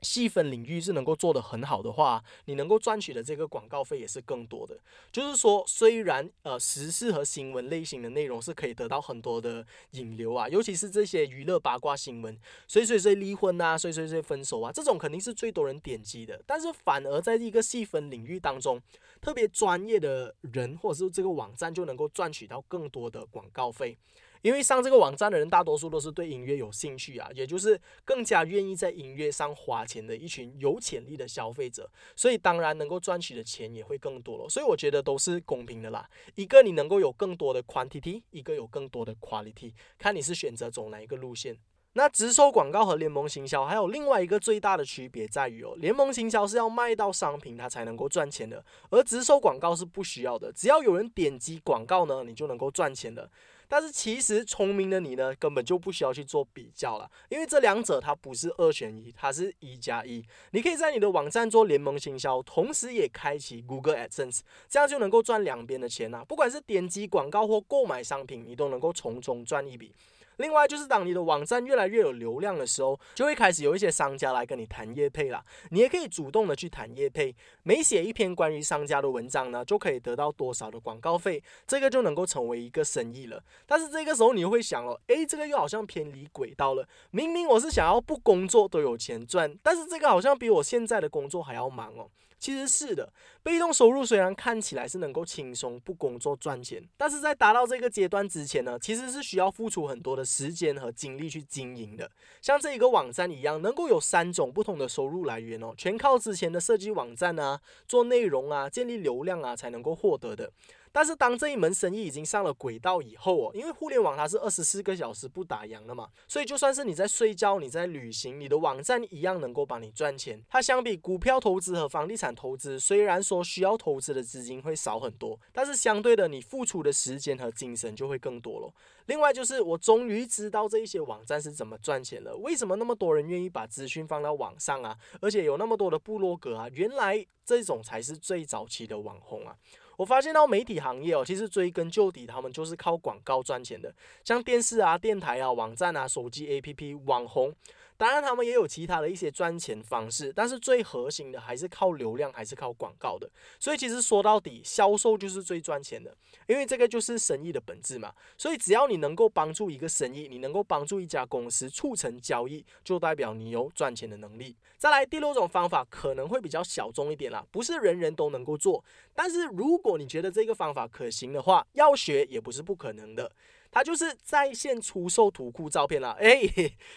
[0.01, 4.77] 细分领域是能够做得很好的话，你能够赚取的这个广告费也是更多的。
[5.11, 16.39] 就是说，虽然呃时事和新闻类型的内容是可以得到很多的引流啊，尤其是这些娱乐八卦新闻，谁谁谁离婚啊，谁谁谁分手啊，这种肯定是最多人点击的。
[16.45, 18.79] 但是反而在一个细分领域当中，
[19.19, 23.97] 特别专业的人或者是这个网站就能够赚取到更多的广告费。
[24.41, 34.49] 因为上这个网站的人大多数都是对音乐有兴趣啊，也就是更加愿意在音乐上花钱的一群有潜力的消费者，所以当然能够赚取的钱也会更多了。
[34.49, 36.09] 所以我觉得都是公平的啦。
[36.35, 41.57] 一个你能够有更多的 quantity，一个有更多的 quality，看你是选择走哪一个路线。
[41.93, 53.27] 那直收广告和联盟行销还有另外一个最大的区别在于哦，联盟行销是要卖到商品它才能够赚钱的，而直收广告是不需要的，只要有人点击广告呢，你就能够赚钱的。
[53.67, 60.23] 但是其实聪明的你呢，根本就不需要去做比较了，因为这两者它不是二选一，它是一加一。
[60.51, 66.23] 你可以在你的网站做联盟行销，同时也开启 Google AdSense，这样就能够赚两边的钱啊！
[66.23, 69.93] 不管是点击广告或购买商品，你都能够从中赚一笔。
[70.37, 75.43] 另外就是当你的网站越来越有流量的时候，就会开始有一些商家来跟你谈业配了。
[75.69, 83.43] 你也可以主动的去谈业配，每写一篇关于商家的文章呢，就可以得到多少的广告费，这个就能够成为一个生意了。
[83.65, 86.87] 但是这个时候你会想了，诶，这个又好像偏离轨道了。
[87.11, 92.09] 明明我是想要不工作都有钱赚，但是这个好像比我现在的工作还要忙哦。
[92.39, 93.11] 其实是的，
[93.47, 102.11] 被动收入虽然看起来是能够轻松不工作赚钱，但是在达到这个阶段之前呢，其实是需要付出很多的时间和精力去经营的。
[102.41, 107.57] 像这一个网站一样，能够有三种不同的收入来源哦，全靠之前的设计网站啊、
[107.87, 110.51] 做内容啊、建立流量啊才能够获得的。
[110.89, 120.41] 但是当这一门生意已经上了轨道以后哦，因为互联网它是二十四个小时不打烊的嘛，所以就算是你在睡觉、你在旅行，你的网站一样能够帮你赚钱。
[120.49, 128.73] 它相比股票投资和房地产投资，虽然说需要投资的资金会少很多，但是相对的，你付出的时间和精神就会更多了。
[129.05, 134.97] 另外就是我终于知道这一些网站是怎么赚钱了，为什么那么多人愿意把资讯放到网上啊？
[135.21, 139.55] 而且有那么多的部落格啊，原来这种才是最早期的网红啊！
[139.97, 147.53] 我发现到媒体行业哦，其实追根究底，他们就是靠广告赚钱的，像电视啊、电台啊、网站啊、手机 APP、网红。
[147.97, 153.27] 当然，他们也有其他的一些赚钱方式，但是最核心的还是靠流量，还是靠广告的。
[153.59, 156.15] 所以，其实说到底，销售就是最赚钱的，
[156.47, 158.13] 因为这个就是生意的本质嘛。
[158.37, 164.55] 所以，只要你能够帮助一个生意，你能够帮助一家公司促成交易，就代表你有赚钱的能力。
[164.77, 168.85] 再来，第六种方法可能会比较小众一点啦，不是人人都能够做。
[169.15, 173.31] 但是，如果你觉得这个方法可行的话，要学也不是不可能的。
[173.77, 176.41] 它就是在线出售图库照片啦， 哎，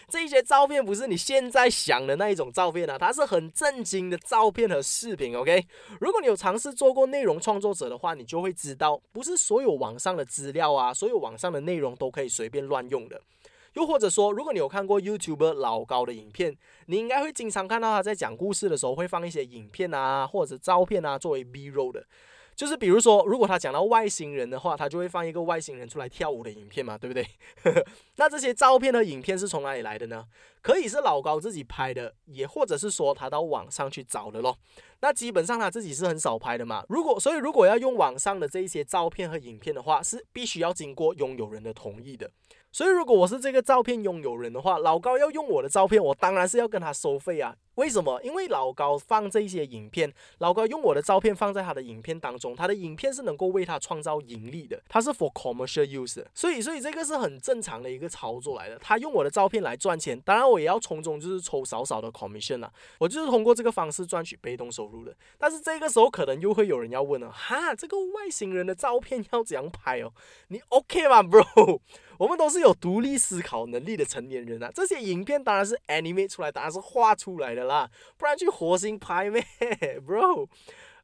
[0.09, 5.37] 这些照片不是你现在想的那一种照片啊，它是很震惊的照片和视频。
[5.37, 5.63] OK，
[5.99, 13.21] 如果你有尝试做过内容创作者的话，你就会知道，不是所有网上的资料啊，所有网上的内容都可以随便乱用的。
[13.73, 22.03] 又或者说，如果你有看过 YouTube 老高的影片，你应该会经常看到他在讲故事的时候会放一些影片啊，或者照片啊作为 B-roll 的。
[22.61, 27.25] 就是比如说，如果他讲到外星人的话，他就会放一个外星人出来跳舞的影片嘛，对不对？
[28.17, 30.27] 那这些照片和影片是从哪里来的呢？
[30.61, 34.55] 可以是老高自己拍的，也或者是说他到网上去找的咯。
[34.99, 36.83] 那基本上他自己是很少拍的嘛。
[36.87, 42.29] 如果所以如果要用网上的这一些照片和影片的话，是必须要经过拥有人的同意的。
[42.71, 47.55] 所以如果我是这个照片拥有人的话，老高要用我的照片，我当然是要跟他收费啊。
[47.75, 48.21] 为什么？
[48.21, 58.77] 因为老高放这些影片，老高用我的照片放在他的影片当中，他的影片是能够为他创造盈利的，他是 for commercial use，所以所以这个是很正常的一个操作来的。
[58.79, 65.15] 他用我的照片来赚钱，当然我也要从中就是抽少少的 commission 啊，我就是通过这个方式赚取被动收入的。
[65.37, 70.11] 但是这个时候可能又会有人要问了，哈，这个外星人的照片要怎样拍哦？
[70.49, 71.79] 你 OK 吗，bro？
[72.19, 79.43] 我们都是有独立思考能力的成年人啊，这些影片当然是 animate 出来，当然是画出来的啦，不然去火星拍咩，
[80.05, 80.47] bro？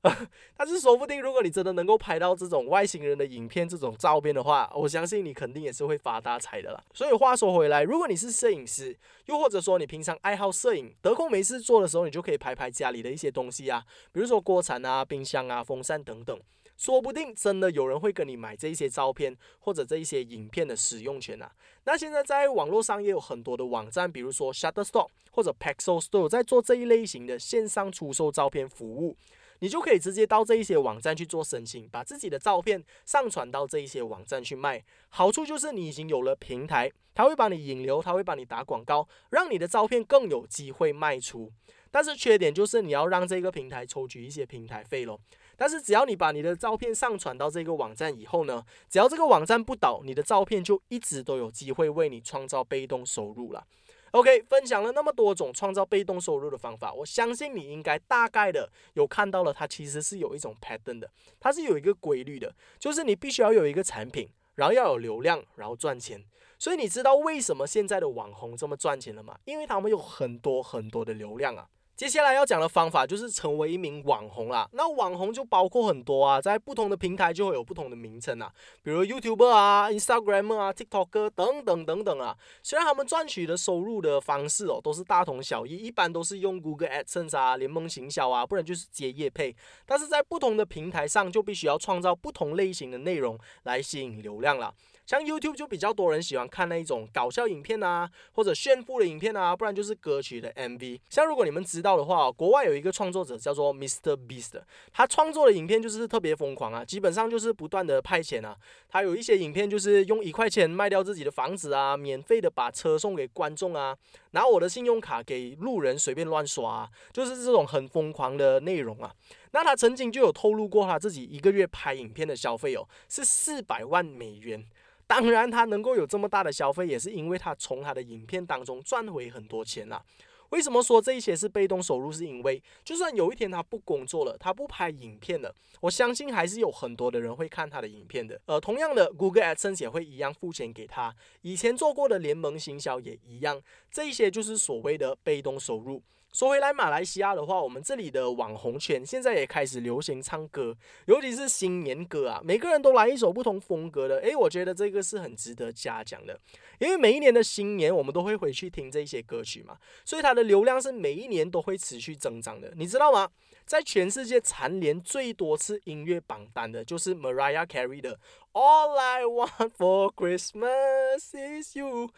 [0.56, 6.82] 但是说不定，如果你真的能够拍到这种外星人的影片、这种照片的话，我相信你肯定也是会发大财的啦。
[6.94, 16.40] 所以话说回来，如果你是摄影师，又或者说你平常爱好摄影，得空没事做的时候，你就可以拍拍家里的一些东西啊，比如说锅铲啊、冰箱啊、风扇等等。
[16.78, 21.52] 说不定真的有人会跟你买这一些照片或者这一些影片的使用权啊。
[21.84, 29.18] 那现在在网络上也有很多的网站，比如说 Shutterstock 或者 Pixel Store，在做这一类型的线上出售照片服务。
[29.60, 34.84] 你就可以直接到这一些网站去做申请，把自己的照片上传到这一些网站去卖。
[35.10, 41.52] 好处就是你已经有了平台，他会帮你引流，他会帮你打广告，让你的照片更有机会卖出。
[41.90, 45.20] 但是缺点就是你要让这个平台抽取一些平台费咯。
[45.58, 53.66] 但是只要你把你的照片上传到这个网站以后呢，只要这个网站不倒，你的照片就一直都有机会为你创造被动收入了。
[54.12, 66.24] OK，分享了那么多种创造被动收入的方法，我相信你应该大概的有看到了，它其实是有一种 pattern 的，它是有一个规律的，就是你必须要有一个产品，然后要有流量，然后赚钱。
[66.58, 69.38] 所以你知道为什么现在的网红这么赚钱了吗？
[69.44, 71.68] 因为他们有很多很多的流量啊。
[71.98, 74.70] 接下来要讲的方法就是成为一名网红啦。
[74.74, 82.38] 那网红就包括很多啊，在不同的平台就会有不同的名称啊，比如 YouTuber 啊、Instagram 啊、TikTok 等等等等啊。
[82.62, 89.56] 虽然他们赚取的收入的方式哦都是大同小异，一般都是用 Google AdSense 啊、联盟行销啊，不然就是接业配。
[89.88, 94.72] 但是在不同的平台上，就必须要创造不同类型的内容来吸引流量了。
[95.08, 101.00] 像 YouTube 就比较多人喜欢看那一种搞笑影片啊，或者炫富的影片啊，不然就是歌曲的 MV。
[101.10, 108.54] 像如果你们知道的话，国外有一个创作者叫做 Mr Beast，他创作的影片就是特别疯狂啊，基本上就是不断的派钱啊。
[108.90, 113.96] 他有一些影片就是用一块钱卖掉自己的房子啊，免费的把车送给观众啊，
[114.32, 119.10] 拿我的信用卡给路人随便乱刷，就是这种很疯狂的内容啊。
[119.52, 124.66] 那他曾经就有透露过他自己一个月拍影片的消费哦，是四百万美元。
[125.08, 130.04] 当然，他能够有这么大的消费，也是因为他从他的影片当中赚回很多钱啦。
[130.50, 132.10] 为什么说这一些是被动收入？
[132.10, 138.40] 是因为就算有一天他不工作了，他不拍影片了，我相信还是有很多的人会看他的影片的。
[138.46, 141.14] 呃，同样的，Google AdSense 也会一样付钱给他。
[141.42, 146.02] 以前做过的联盟行销也一样，这一些就是所谓的被动收入。
[146.38, 154.20] 说回来，马来西亚的话，我们这里的网红圈现在也开始流行唱歌，尤其是新年歌啊，每个人都来一首不同风格的。
[154.20, 156.40] 诶，我觉得这个是很值得嘉奖的，
[156.78, 163.28] 因为每一年的新年我们都会回去听这些歌曲嘛，所以它的流量是每一年都会持续增长的，你知道吗？
[163.66, 168.20] 在全世界蝉联最多次音乐榜单的就是 Mariah Carey 的
[168.54, 172.12] All I Want for Christmas is You。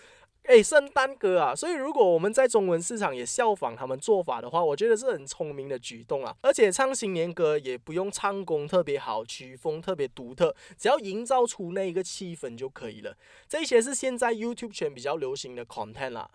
[0.49, 6.35] 诶，圣诞歌啊，所以如果我们在中文市场也效仿他们做法的话，我觉得是很聪明的举动啊。
[6.41, 13.15] 而且唱新年歌也不用唱功特别好，曲风特别独特，只要营造出那一个气氛就可以了。
[13.47, 16.27] 这些是现在 YouTube 圈比较流行的 content 啦。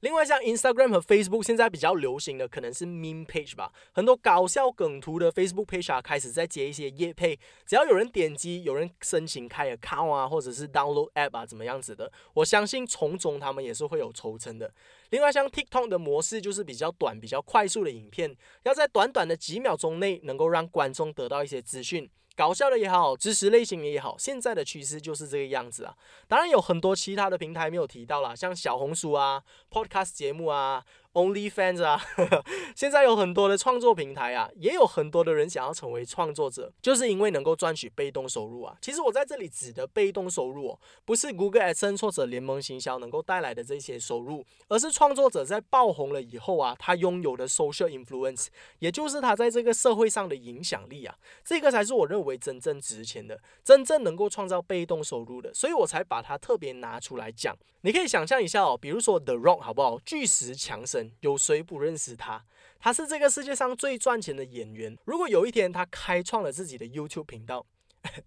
[0.00, 11.36] 另外，像 Instagram 和 Facebook 现在比较流行的可能是 Meme Page 吧，很多搞笑梗图的 Facebook Page 啊，开始在接一些页配，只要有人点击，有人申请开 account 啊，或者是 download app
[11.38, 14.70] 啊，怎么样子的，我相信从中他们也是会有抽成的。
[15.10, 22.08] 另外，像 TikTok 的模式就是比较短、比较快速的影片，要在短短的几秒钟内能够让观众得到一些资讯。
[22.36, 25.96] 搞笑的也好，知识类型的也好，现在的趋势就是这个样子啊。
[26.28, 30.84] 当然有很多其他的平台没有提到啦，像小红书啊、Podcast 节目啊。
[31.16, 32.44] OnlyFans 啊呵呵，
[32.74, 38.76] 现在有很多的创作平台啊，也有很多的人想要成为创作者，就是因为能够赚取被动收入啊。
[38.82, 48.48] 其实我在这里指的被动收入哦，不是 Google Ads 或者联盟行销能够带来的这些收入，而是创作者在爆红了以后啊，他拥有的 social influence，
[48.80, 57.56] 也就是他在这个社会上的影响力啊，这个才是我认为真正值钱的，真正能够创造被动收入的，所以我才把它特别拿出来讲。
[57.80, 59.98] 你可以想象一下哦，比如说 The Rock 好不好？
[60.04, 61.05] 巨石强森。
[61.20, 62.44] 有谁不认识他？
[62.78, 64.96] 他是这个世界上最赚钱的演员。
[65.04, 67.66] 如果有一天他开创了自己的 YouTube 频道，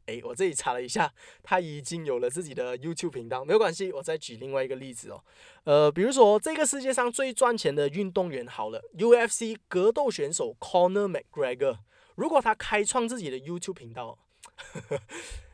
[0.08, 3.46] 诶，我这里查了一下，他已经有了自己的 YouTube 频道。
[3.46, 5.24] 没有关系，我再举另外一个例子哦。
[5.64, 11.78] 呃，比如说这个世界上最赚钱的运动员，好了，UFC 格斗选手 Conor McGregor，
[12.16, 14.20] 如果他开创自己的 YouTube 频道。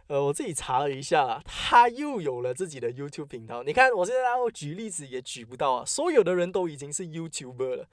[0.07, 3.63] 呃，我自己查了一下，他又有了自己的 YouTube 频道。
[3.63, 7.87] 你看，我现在要举例子也举不到啊，所有的人都已经是 YouTuber 了。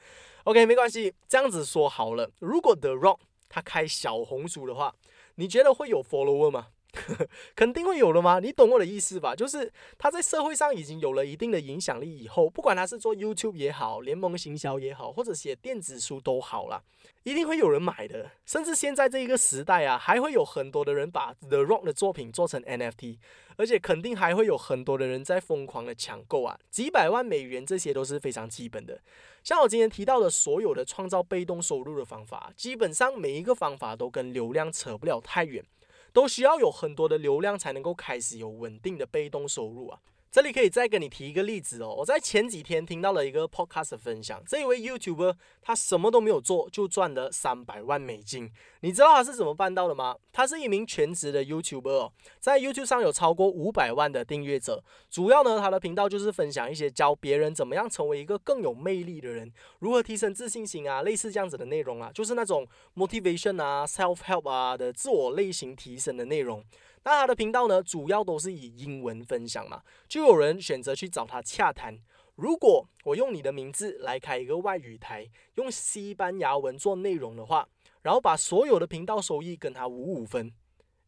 [0.45, 2.31] OK，没关系，这样子说好了。
[2.41, 4.95] 如果 The Rock 他开小红书的话，
[5.37, 6.67] 你觉得会有 follower 吗？
[7.57, 8.39] 肯定会有的吗？
[8.39, 9.35] 你懂我的意思吧？
[9.35, 16.83] 就是他在社会上已经有了一定的影响力以后，不管他是做 YouTube 也好，联盟行销也好，或者写电子书都好啦，
[17.23, 18.31] 一定会有人买的。
[18.45, 23.17] 甚至现在这一个时代啊，还会有很多的人把 The Rock 的作品做成 NFT，
[23.57, 29.01] 而且肯定还会有很多的人在疯狂的抢购啊，几百万美元这些都是非常基本的。
[29.43, 35.65] 像我今天提到的所有的创造被动收入的方法，基本上每一个方法都跟流量扯不了太远。
[36.13, 40.01] 都需要有很多的流量才能够开始有稳定的被动收入啊。
[40.33, 50.17] 这里可以再跟你提一个例子哦，我在前几天听到了一个 podcast 分享，这一位 YouTuber 他什么都没有做就赚了三百万美金，你知道他是怎么办到的吗？
[50.33, 62.67] 他是一名全职的 YouTuber，在 YouTube 上有超过五百万的订阅者，主要呢他的频道就是分享一些教别人怎么样成为一个更有魅力的人，如何提升自信心啊，类似这样子的内容啊，就是那种
[62.97, 66.65] motivation 啊、self help 啊的自我类型提升的内容。
[67.05, 71.99] 那他的频道呢，主要都是以英文分享嘛，就有人选择去找他洽谈。
[72.35, 77.69] 如果我用你的名字来开一个外语台，用西班牙文做内容的话，
[78.03, 80.53] 然后把所有的频道收益跟他五五分。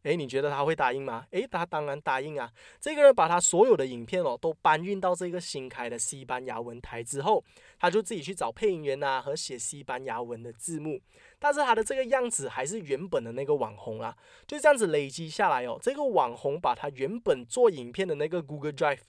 [0.03, 1.25] 诶，你觉得他会答应吗？
[1.31, 2.51] 诶，他当然答应啊！
[2.79, 7.43] 这个人把他所有的影片哦都搬运到这个新开的西班牙文台之后，
[7.79, 11.01] 他就自己去找配音员呐和写西班牙文的字幕。
[11.39, 14.15] 但是他的这个样子还是原本的那个网红啊，
[14.47, 15.77] 就这样子累积下来哦。
[15.81, 18.99] 这个网红把他原本做影片的那个 Google Drive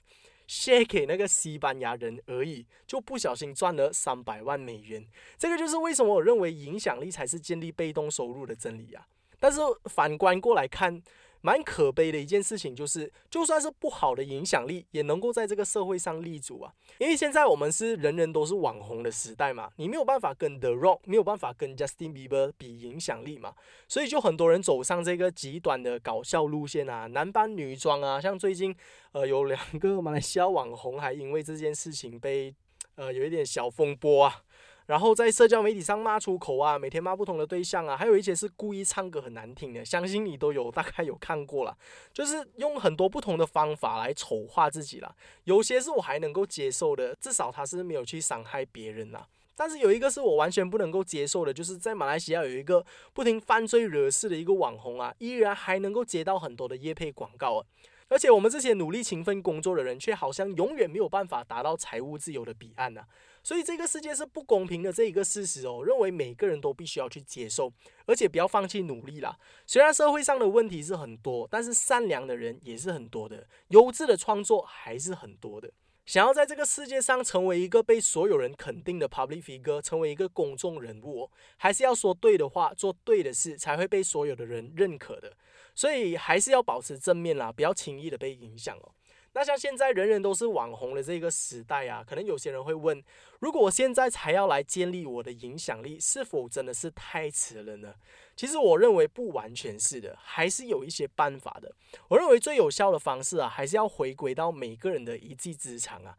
[0.47, 5.07] share 给那个西班牙人而已，就不小心赚了三百万美元。
[5.37, 9.07] 这个就是为什么我认为影响力才是建立被动收入的真理啊。
[9.39, 11.01] 但是反观过来看，
[11.41, 16.73] 蛮可悲的一件事情就是，就算是不好的影响力，也能够在这个社会上立足啊。
[16.97, 23.53] 因为现在我们是人人都是网红的时代嘛，你没有办法跟 The Rock，没有办法跟 Justin Bieber 比影响力嘛，
[23.87, 28.75] 所以就很多人走上这个极端的搞笑路线啊，男扮女装啊，像最近
[29.11, 32.53] 呃有两个马来西亚网红还因为这件事情被
[32.95, 34.43] 呃有一点小风波啊。
[34.87, 41.77] 然后在社交媒体上骂出口啊，每天骂不同的对象啊，还有一些是故意唱歌很难听的，相信你都有大概有看过了，
[42.11, 45.15] 就是用很多不同的方法来丑化自己了。
[45.43, 49.23] 有些是我还能够接受的，至少他是没有去伤害别人呐。
[49.55, 57.65] 但是有一个是我完全不能够接受的，就是在马来西亚有一个不停犯罪惹事的一个网红啊，依然还能够接到很多的业配广告啊。
[58.09, 63.01] 而且我们这些努力勤奋工作的人，却好像永远没有办法达到财务自由的彼岸呐。
[63.47, 67.71] 所以这个世界是不公平的这一个事实哦，认为每个人都必须要去接受，
[68.05, 69.37] 而且不要放弃努力啦。
[69.65, 75.71] 虽然社会上的问题是很多，但是善良的人也是很多的，优质的创作还是很多的。
[76.05, 85.31] 想要在这个世界上成为一个被所有人肯定的 public figure，成为一个公众人物，还是要说对的话，做对的事，才会被所有的人认可的。
[85.73, 88.91] 所以还是要保持正面啦，不要轻易的被影响哦。
[89.37, 93.03] 那像现在人人都是网红的这个时代啊，可能有些人会问：
[93.37, 97.93] 如果我现在才要来建立我的影响力，是否真的是太迟了呢？
[98.35, 101.71] 其实我认为不完全是的，还是有一些办法的。
[102.07, 106.17] 我认为最有效的方式啊，还是要回归到每个人的一技之长啊，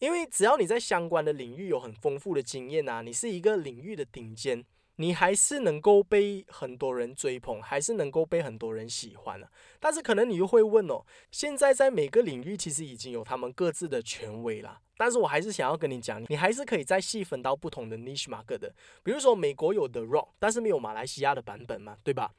[0.00, 4.64] 因为只要你在相关的领域有很丰富的经验啊，你是一个领域的顶尖。
[4.96, 9.50] 你还是能够被很多人追捧，还是能够被很多人喜欢了。
[9.78, 14.80] 但是可能你又会问哦，现在在每个领域其实已经有他们各自的权威了。
[14.98, 18.74] 但是我还是想要跟你讲，你还是可以再细分到不同的 niche market 的。
[19.02, 22.32] 比如说美国有 The Rock，但是没有马来西亚的版本嘛，对吧？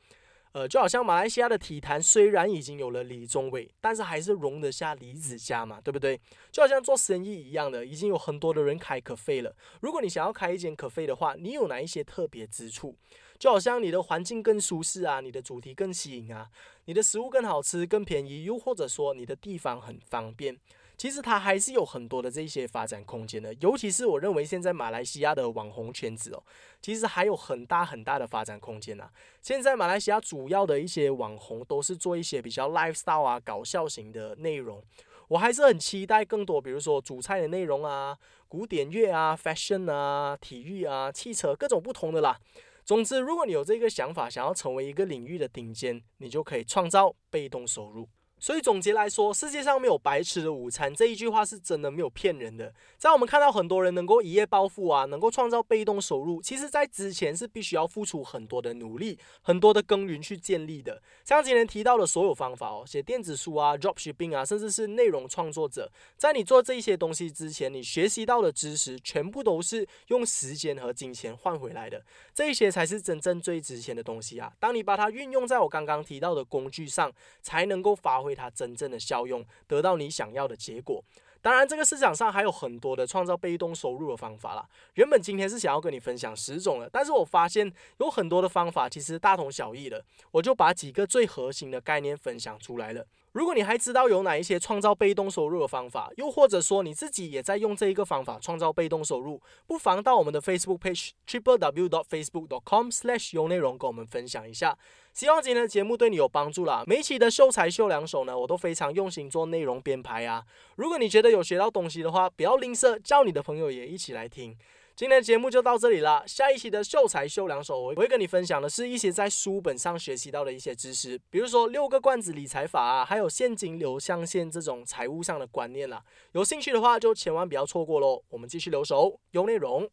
[0.53, 6.19] 呃，就好像马来西亚的体坛虽然已经有了李宗伟，但是还是容得下李子嘉嘛，对不对？
[6.51, 9.55] 就好像做生意一样的，已经有很多的人开可费了。
[9.81, 12.95] 如果你想要开一间可费的话，你有哪一些特别之处？
[13.37, 16.49] 就好像你的环境更舒适啊，你的主题更吸引啊，
[16.85, 20.57] 你的食物更好吃、更便宜，又或者说你的地方很方便。
[20.97, 26.43] 其实它还是有很多的这些发展空间的，尤其是我认为现在马来西亚的网红圈子哦，
[26.81, 29.07] 其实还有很大很大的发展空间呐。
[29.41, 34.83] 现在马来西亚主要的一些网红都是做一些比较 lifestyle 啊、搞笑型的内容，
[35.27, 38.17] 我还是很期待更多，比如说主菜的内容啊、
[38.47, 42.39] 古典乐啊、fashion 啊、体育啊、汽车各种不同的啦。
[42.83, 48.07] 总之，如果你有这个想法，想要成为一个领域的顶尖，你就可以创造被动收入。
[48.39, 52.73] 所以总结来说，世界上没有白吃的午餐这一句话是真的没有骗人的。
[52.97, 61.01] 在我们看到很多人能够一夜暴富啊，能够创造被动收入，其实在之前是必须要付出很多的努力、很多的耕耘去建立的。
[61.25, 72.03] 像今天提到的所有方法哦，写电子书啊、dropshipping 啊，甚至是内容创作者，在你做这些东西之前，你学习到的知识全部都是用时间和金钱换回来的。
[72.33, 74.51] 这些才是真正最值钱的东西啊！
[74.59, 77.11] 当你把它运用在我刚刚提到的工具上，
[77.41, 81.01] 才能够发挥为它真正的效用，得到你想要的结果。
[81.39, 84.67] 当然，这个市场上还有很多的创造被动收入的方法啦。
[84.95, 93.05] 原本今天是想要跟你分享十种的，但是我发现有很多的方法其实大同小异的，我就把几个最核心的概念分享出来了。
[93.33, 104.77] 如果你还知道有哪一些创造被动收入的方法，又或者说你自己也在用这一个方法创造被动收入，不妨到我们的 Facebook page triple w dot facebook dot com slash 用内容跟我们分享一下。
[105.13, 106.83] 希望今天的节目对你有帮助啦！
[106.85, 110.43] 每期的秀才秀两手呢，我都非常用心做内容编排啊。
[110.75, 114.55] 如果你觉得有学到东西的话，不要吝啬，叫你的朋友也一起来听。
[114.97, 116.23] 今天的节目就到这里了。
[116.25, 126.03] 下一期的秀才秀两手，我会跟你分享的是一些在书本上学习到的一些知识，比如说六个罐子理财法啊，还有现金流象限这种财务上的观念啦。
[126.31, 128.23] 有兴趣的话，就千万不要错过喽。
[128.29, 129.87] 我们继续留守，有内容。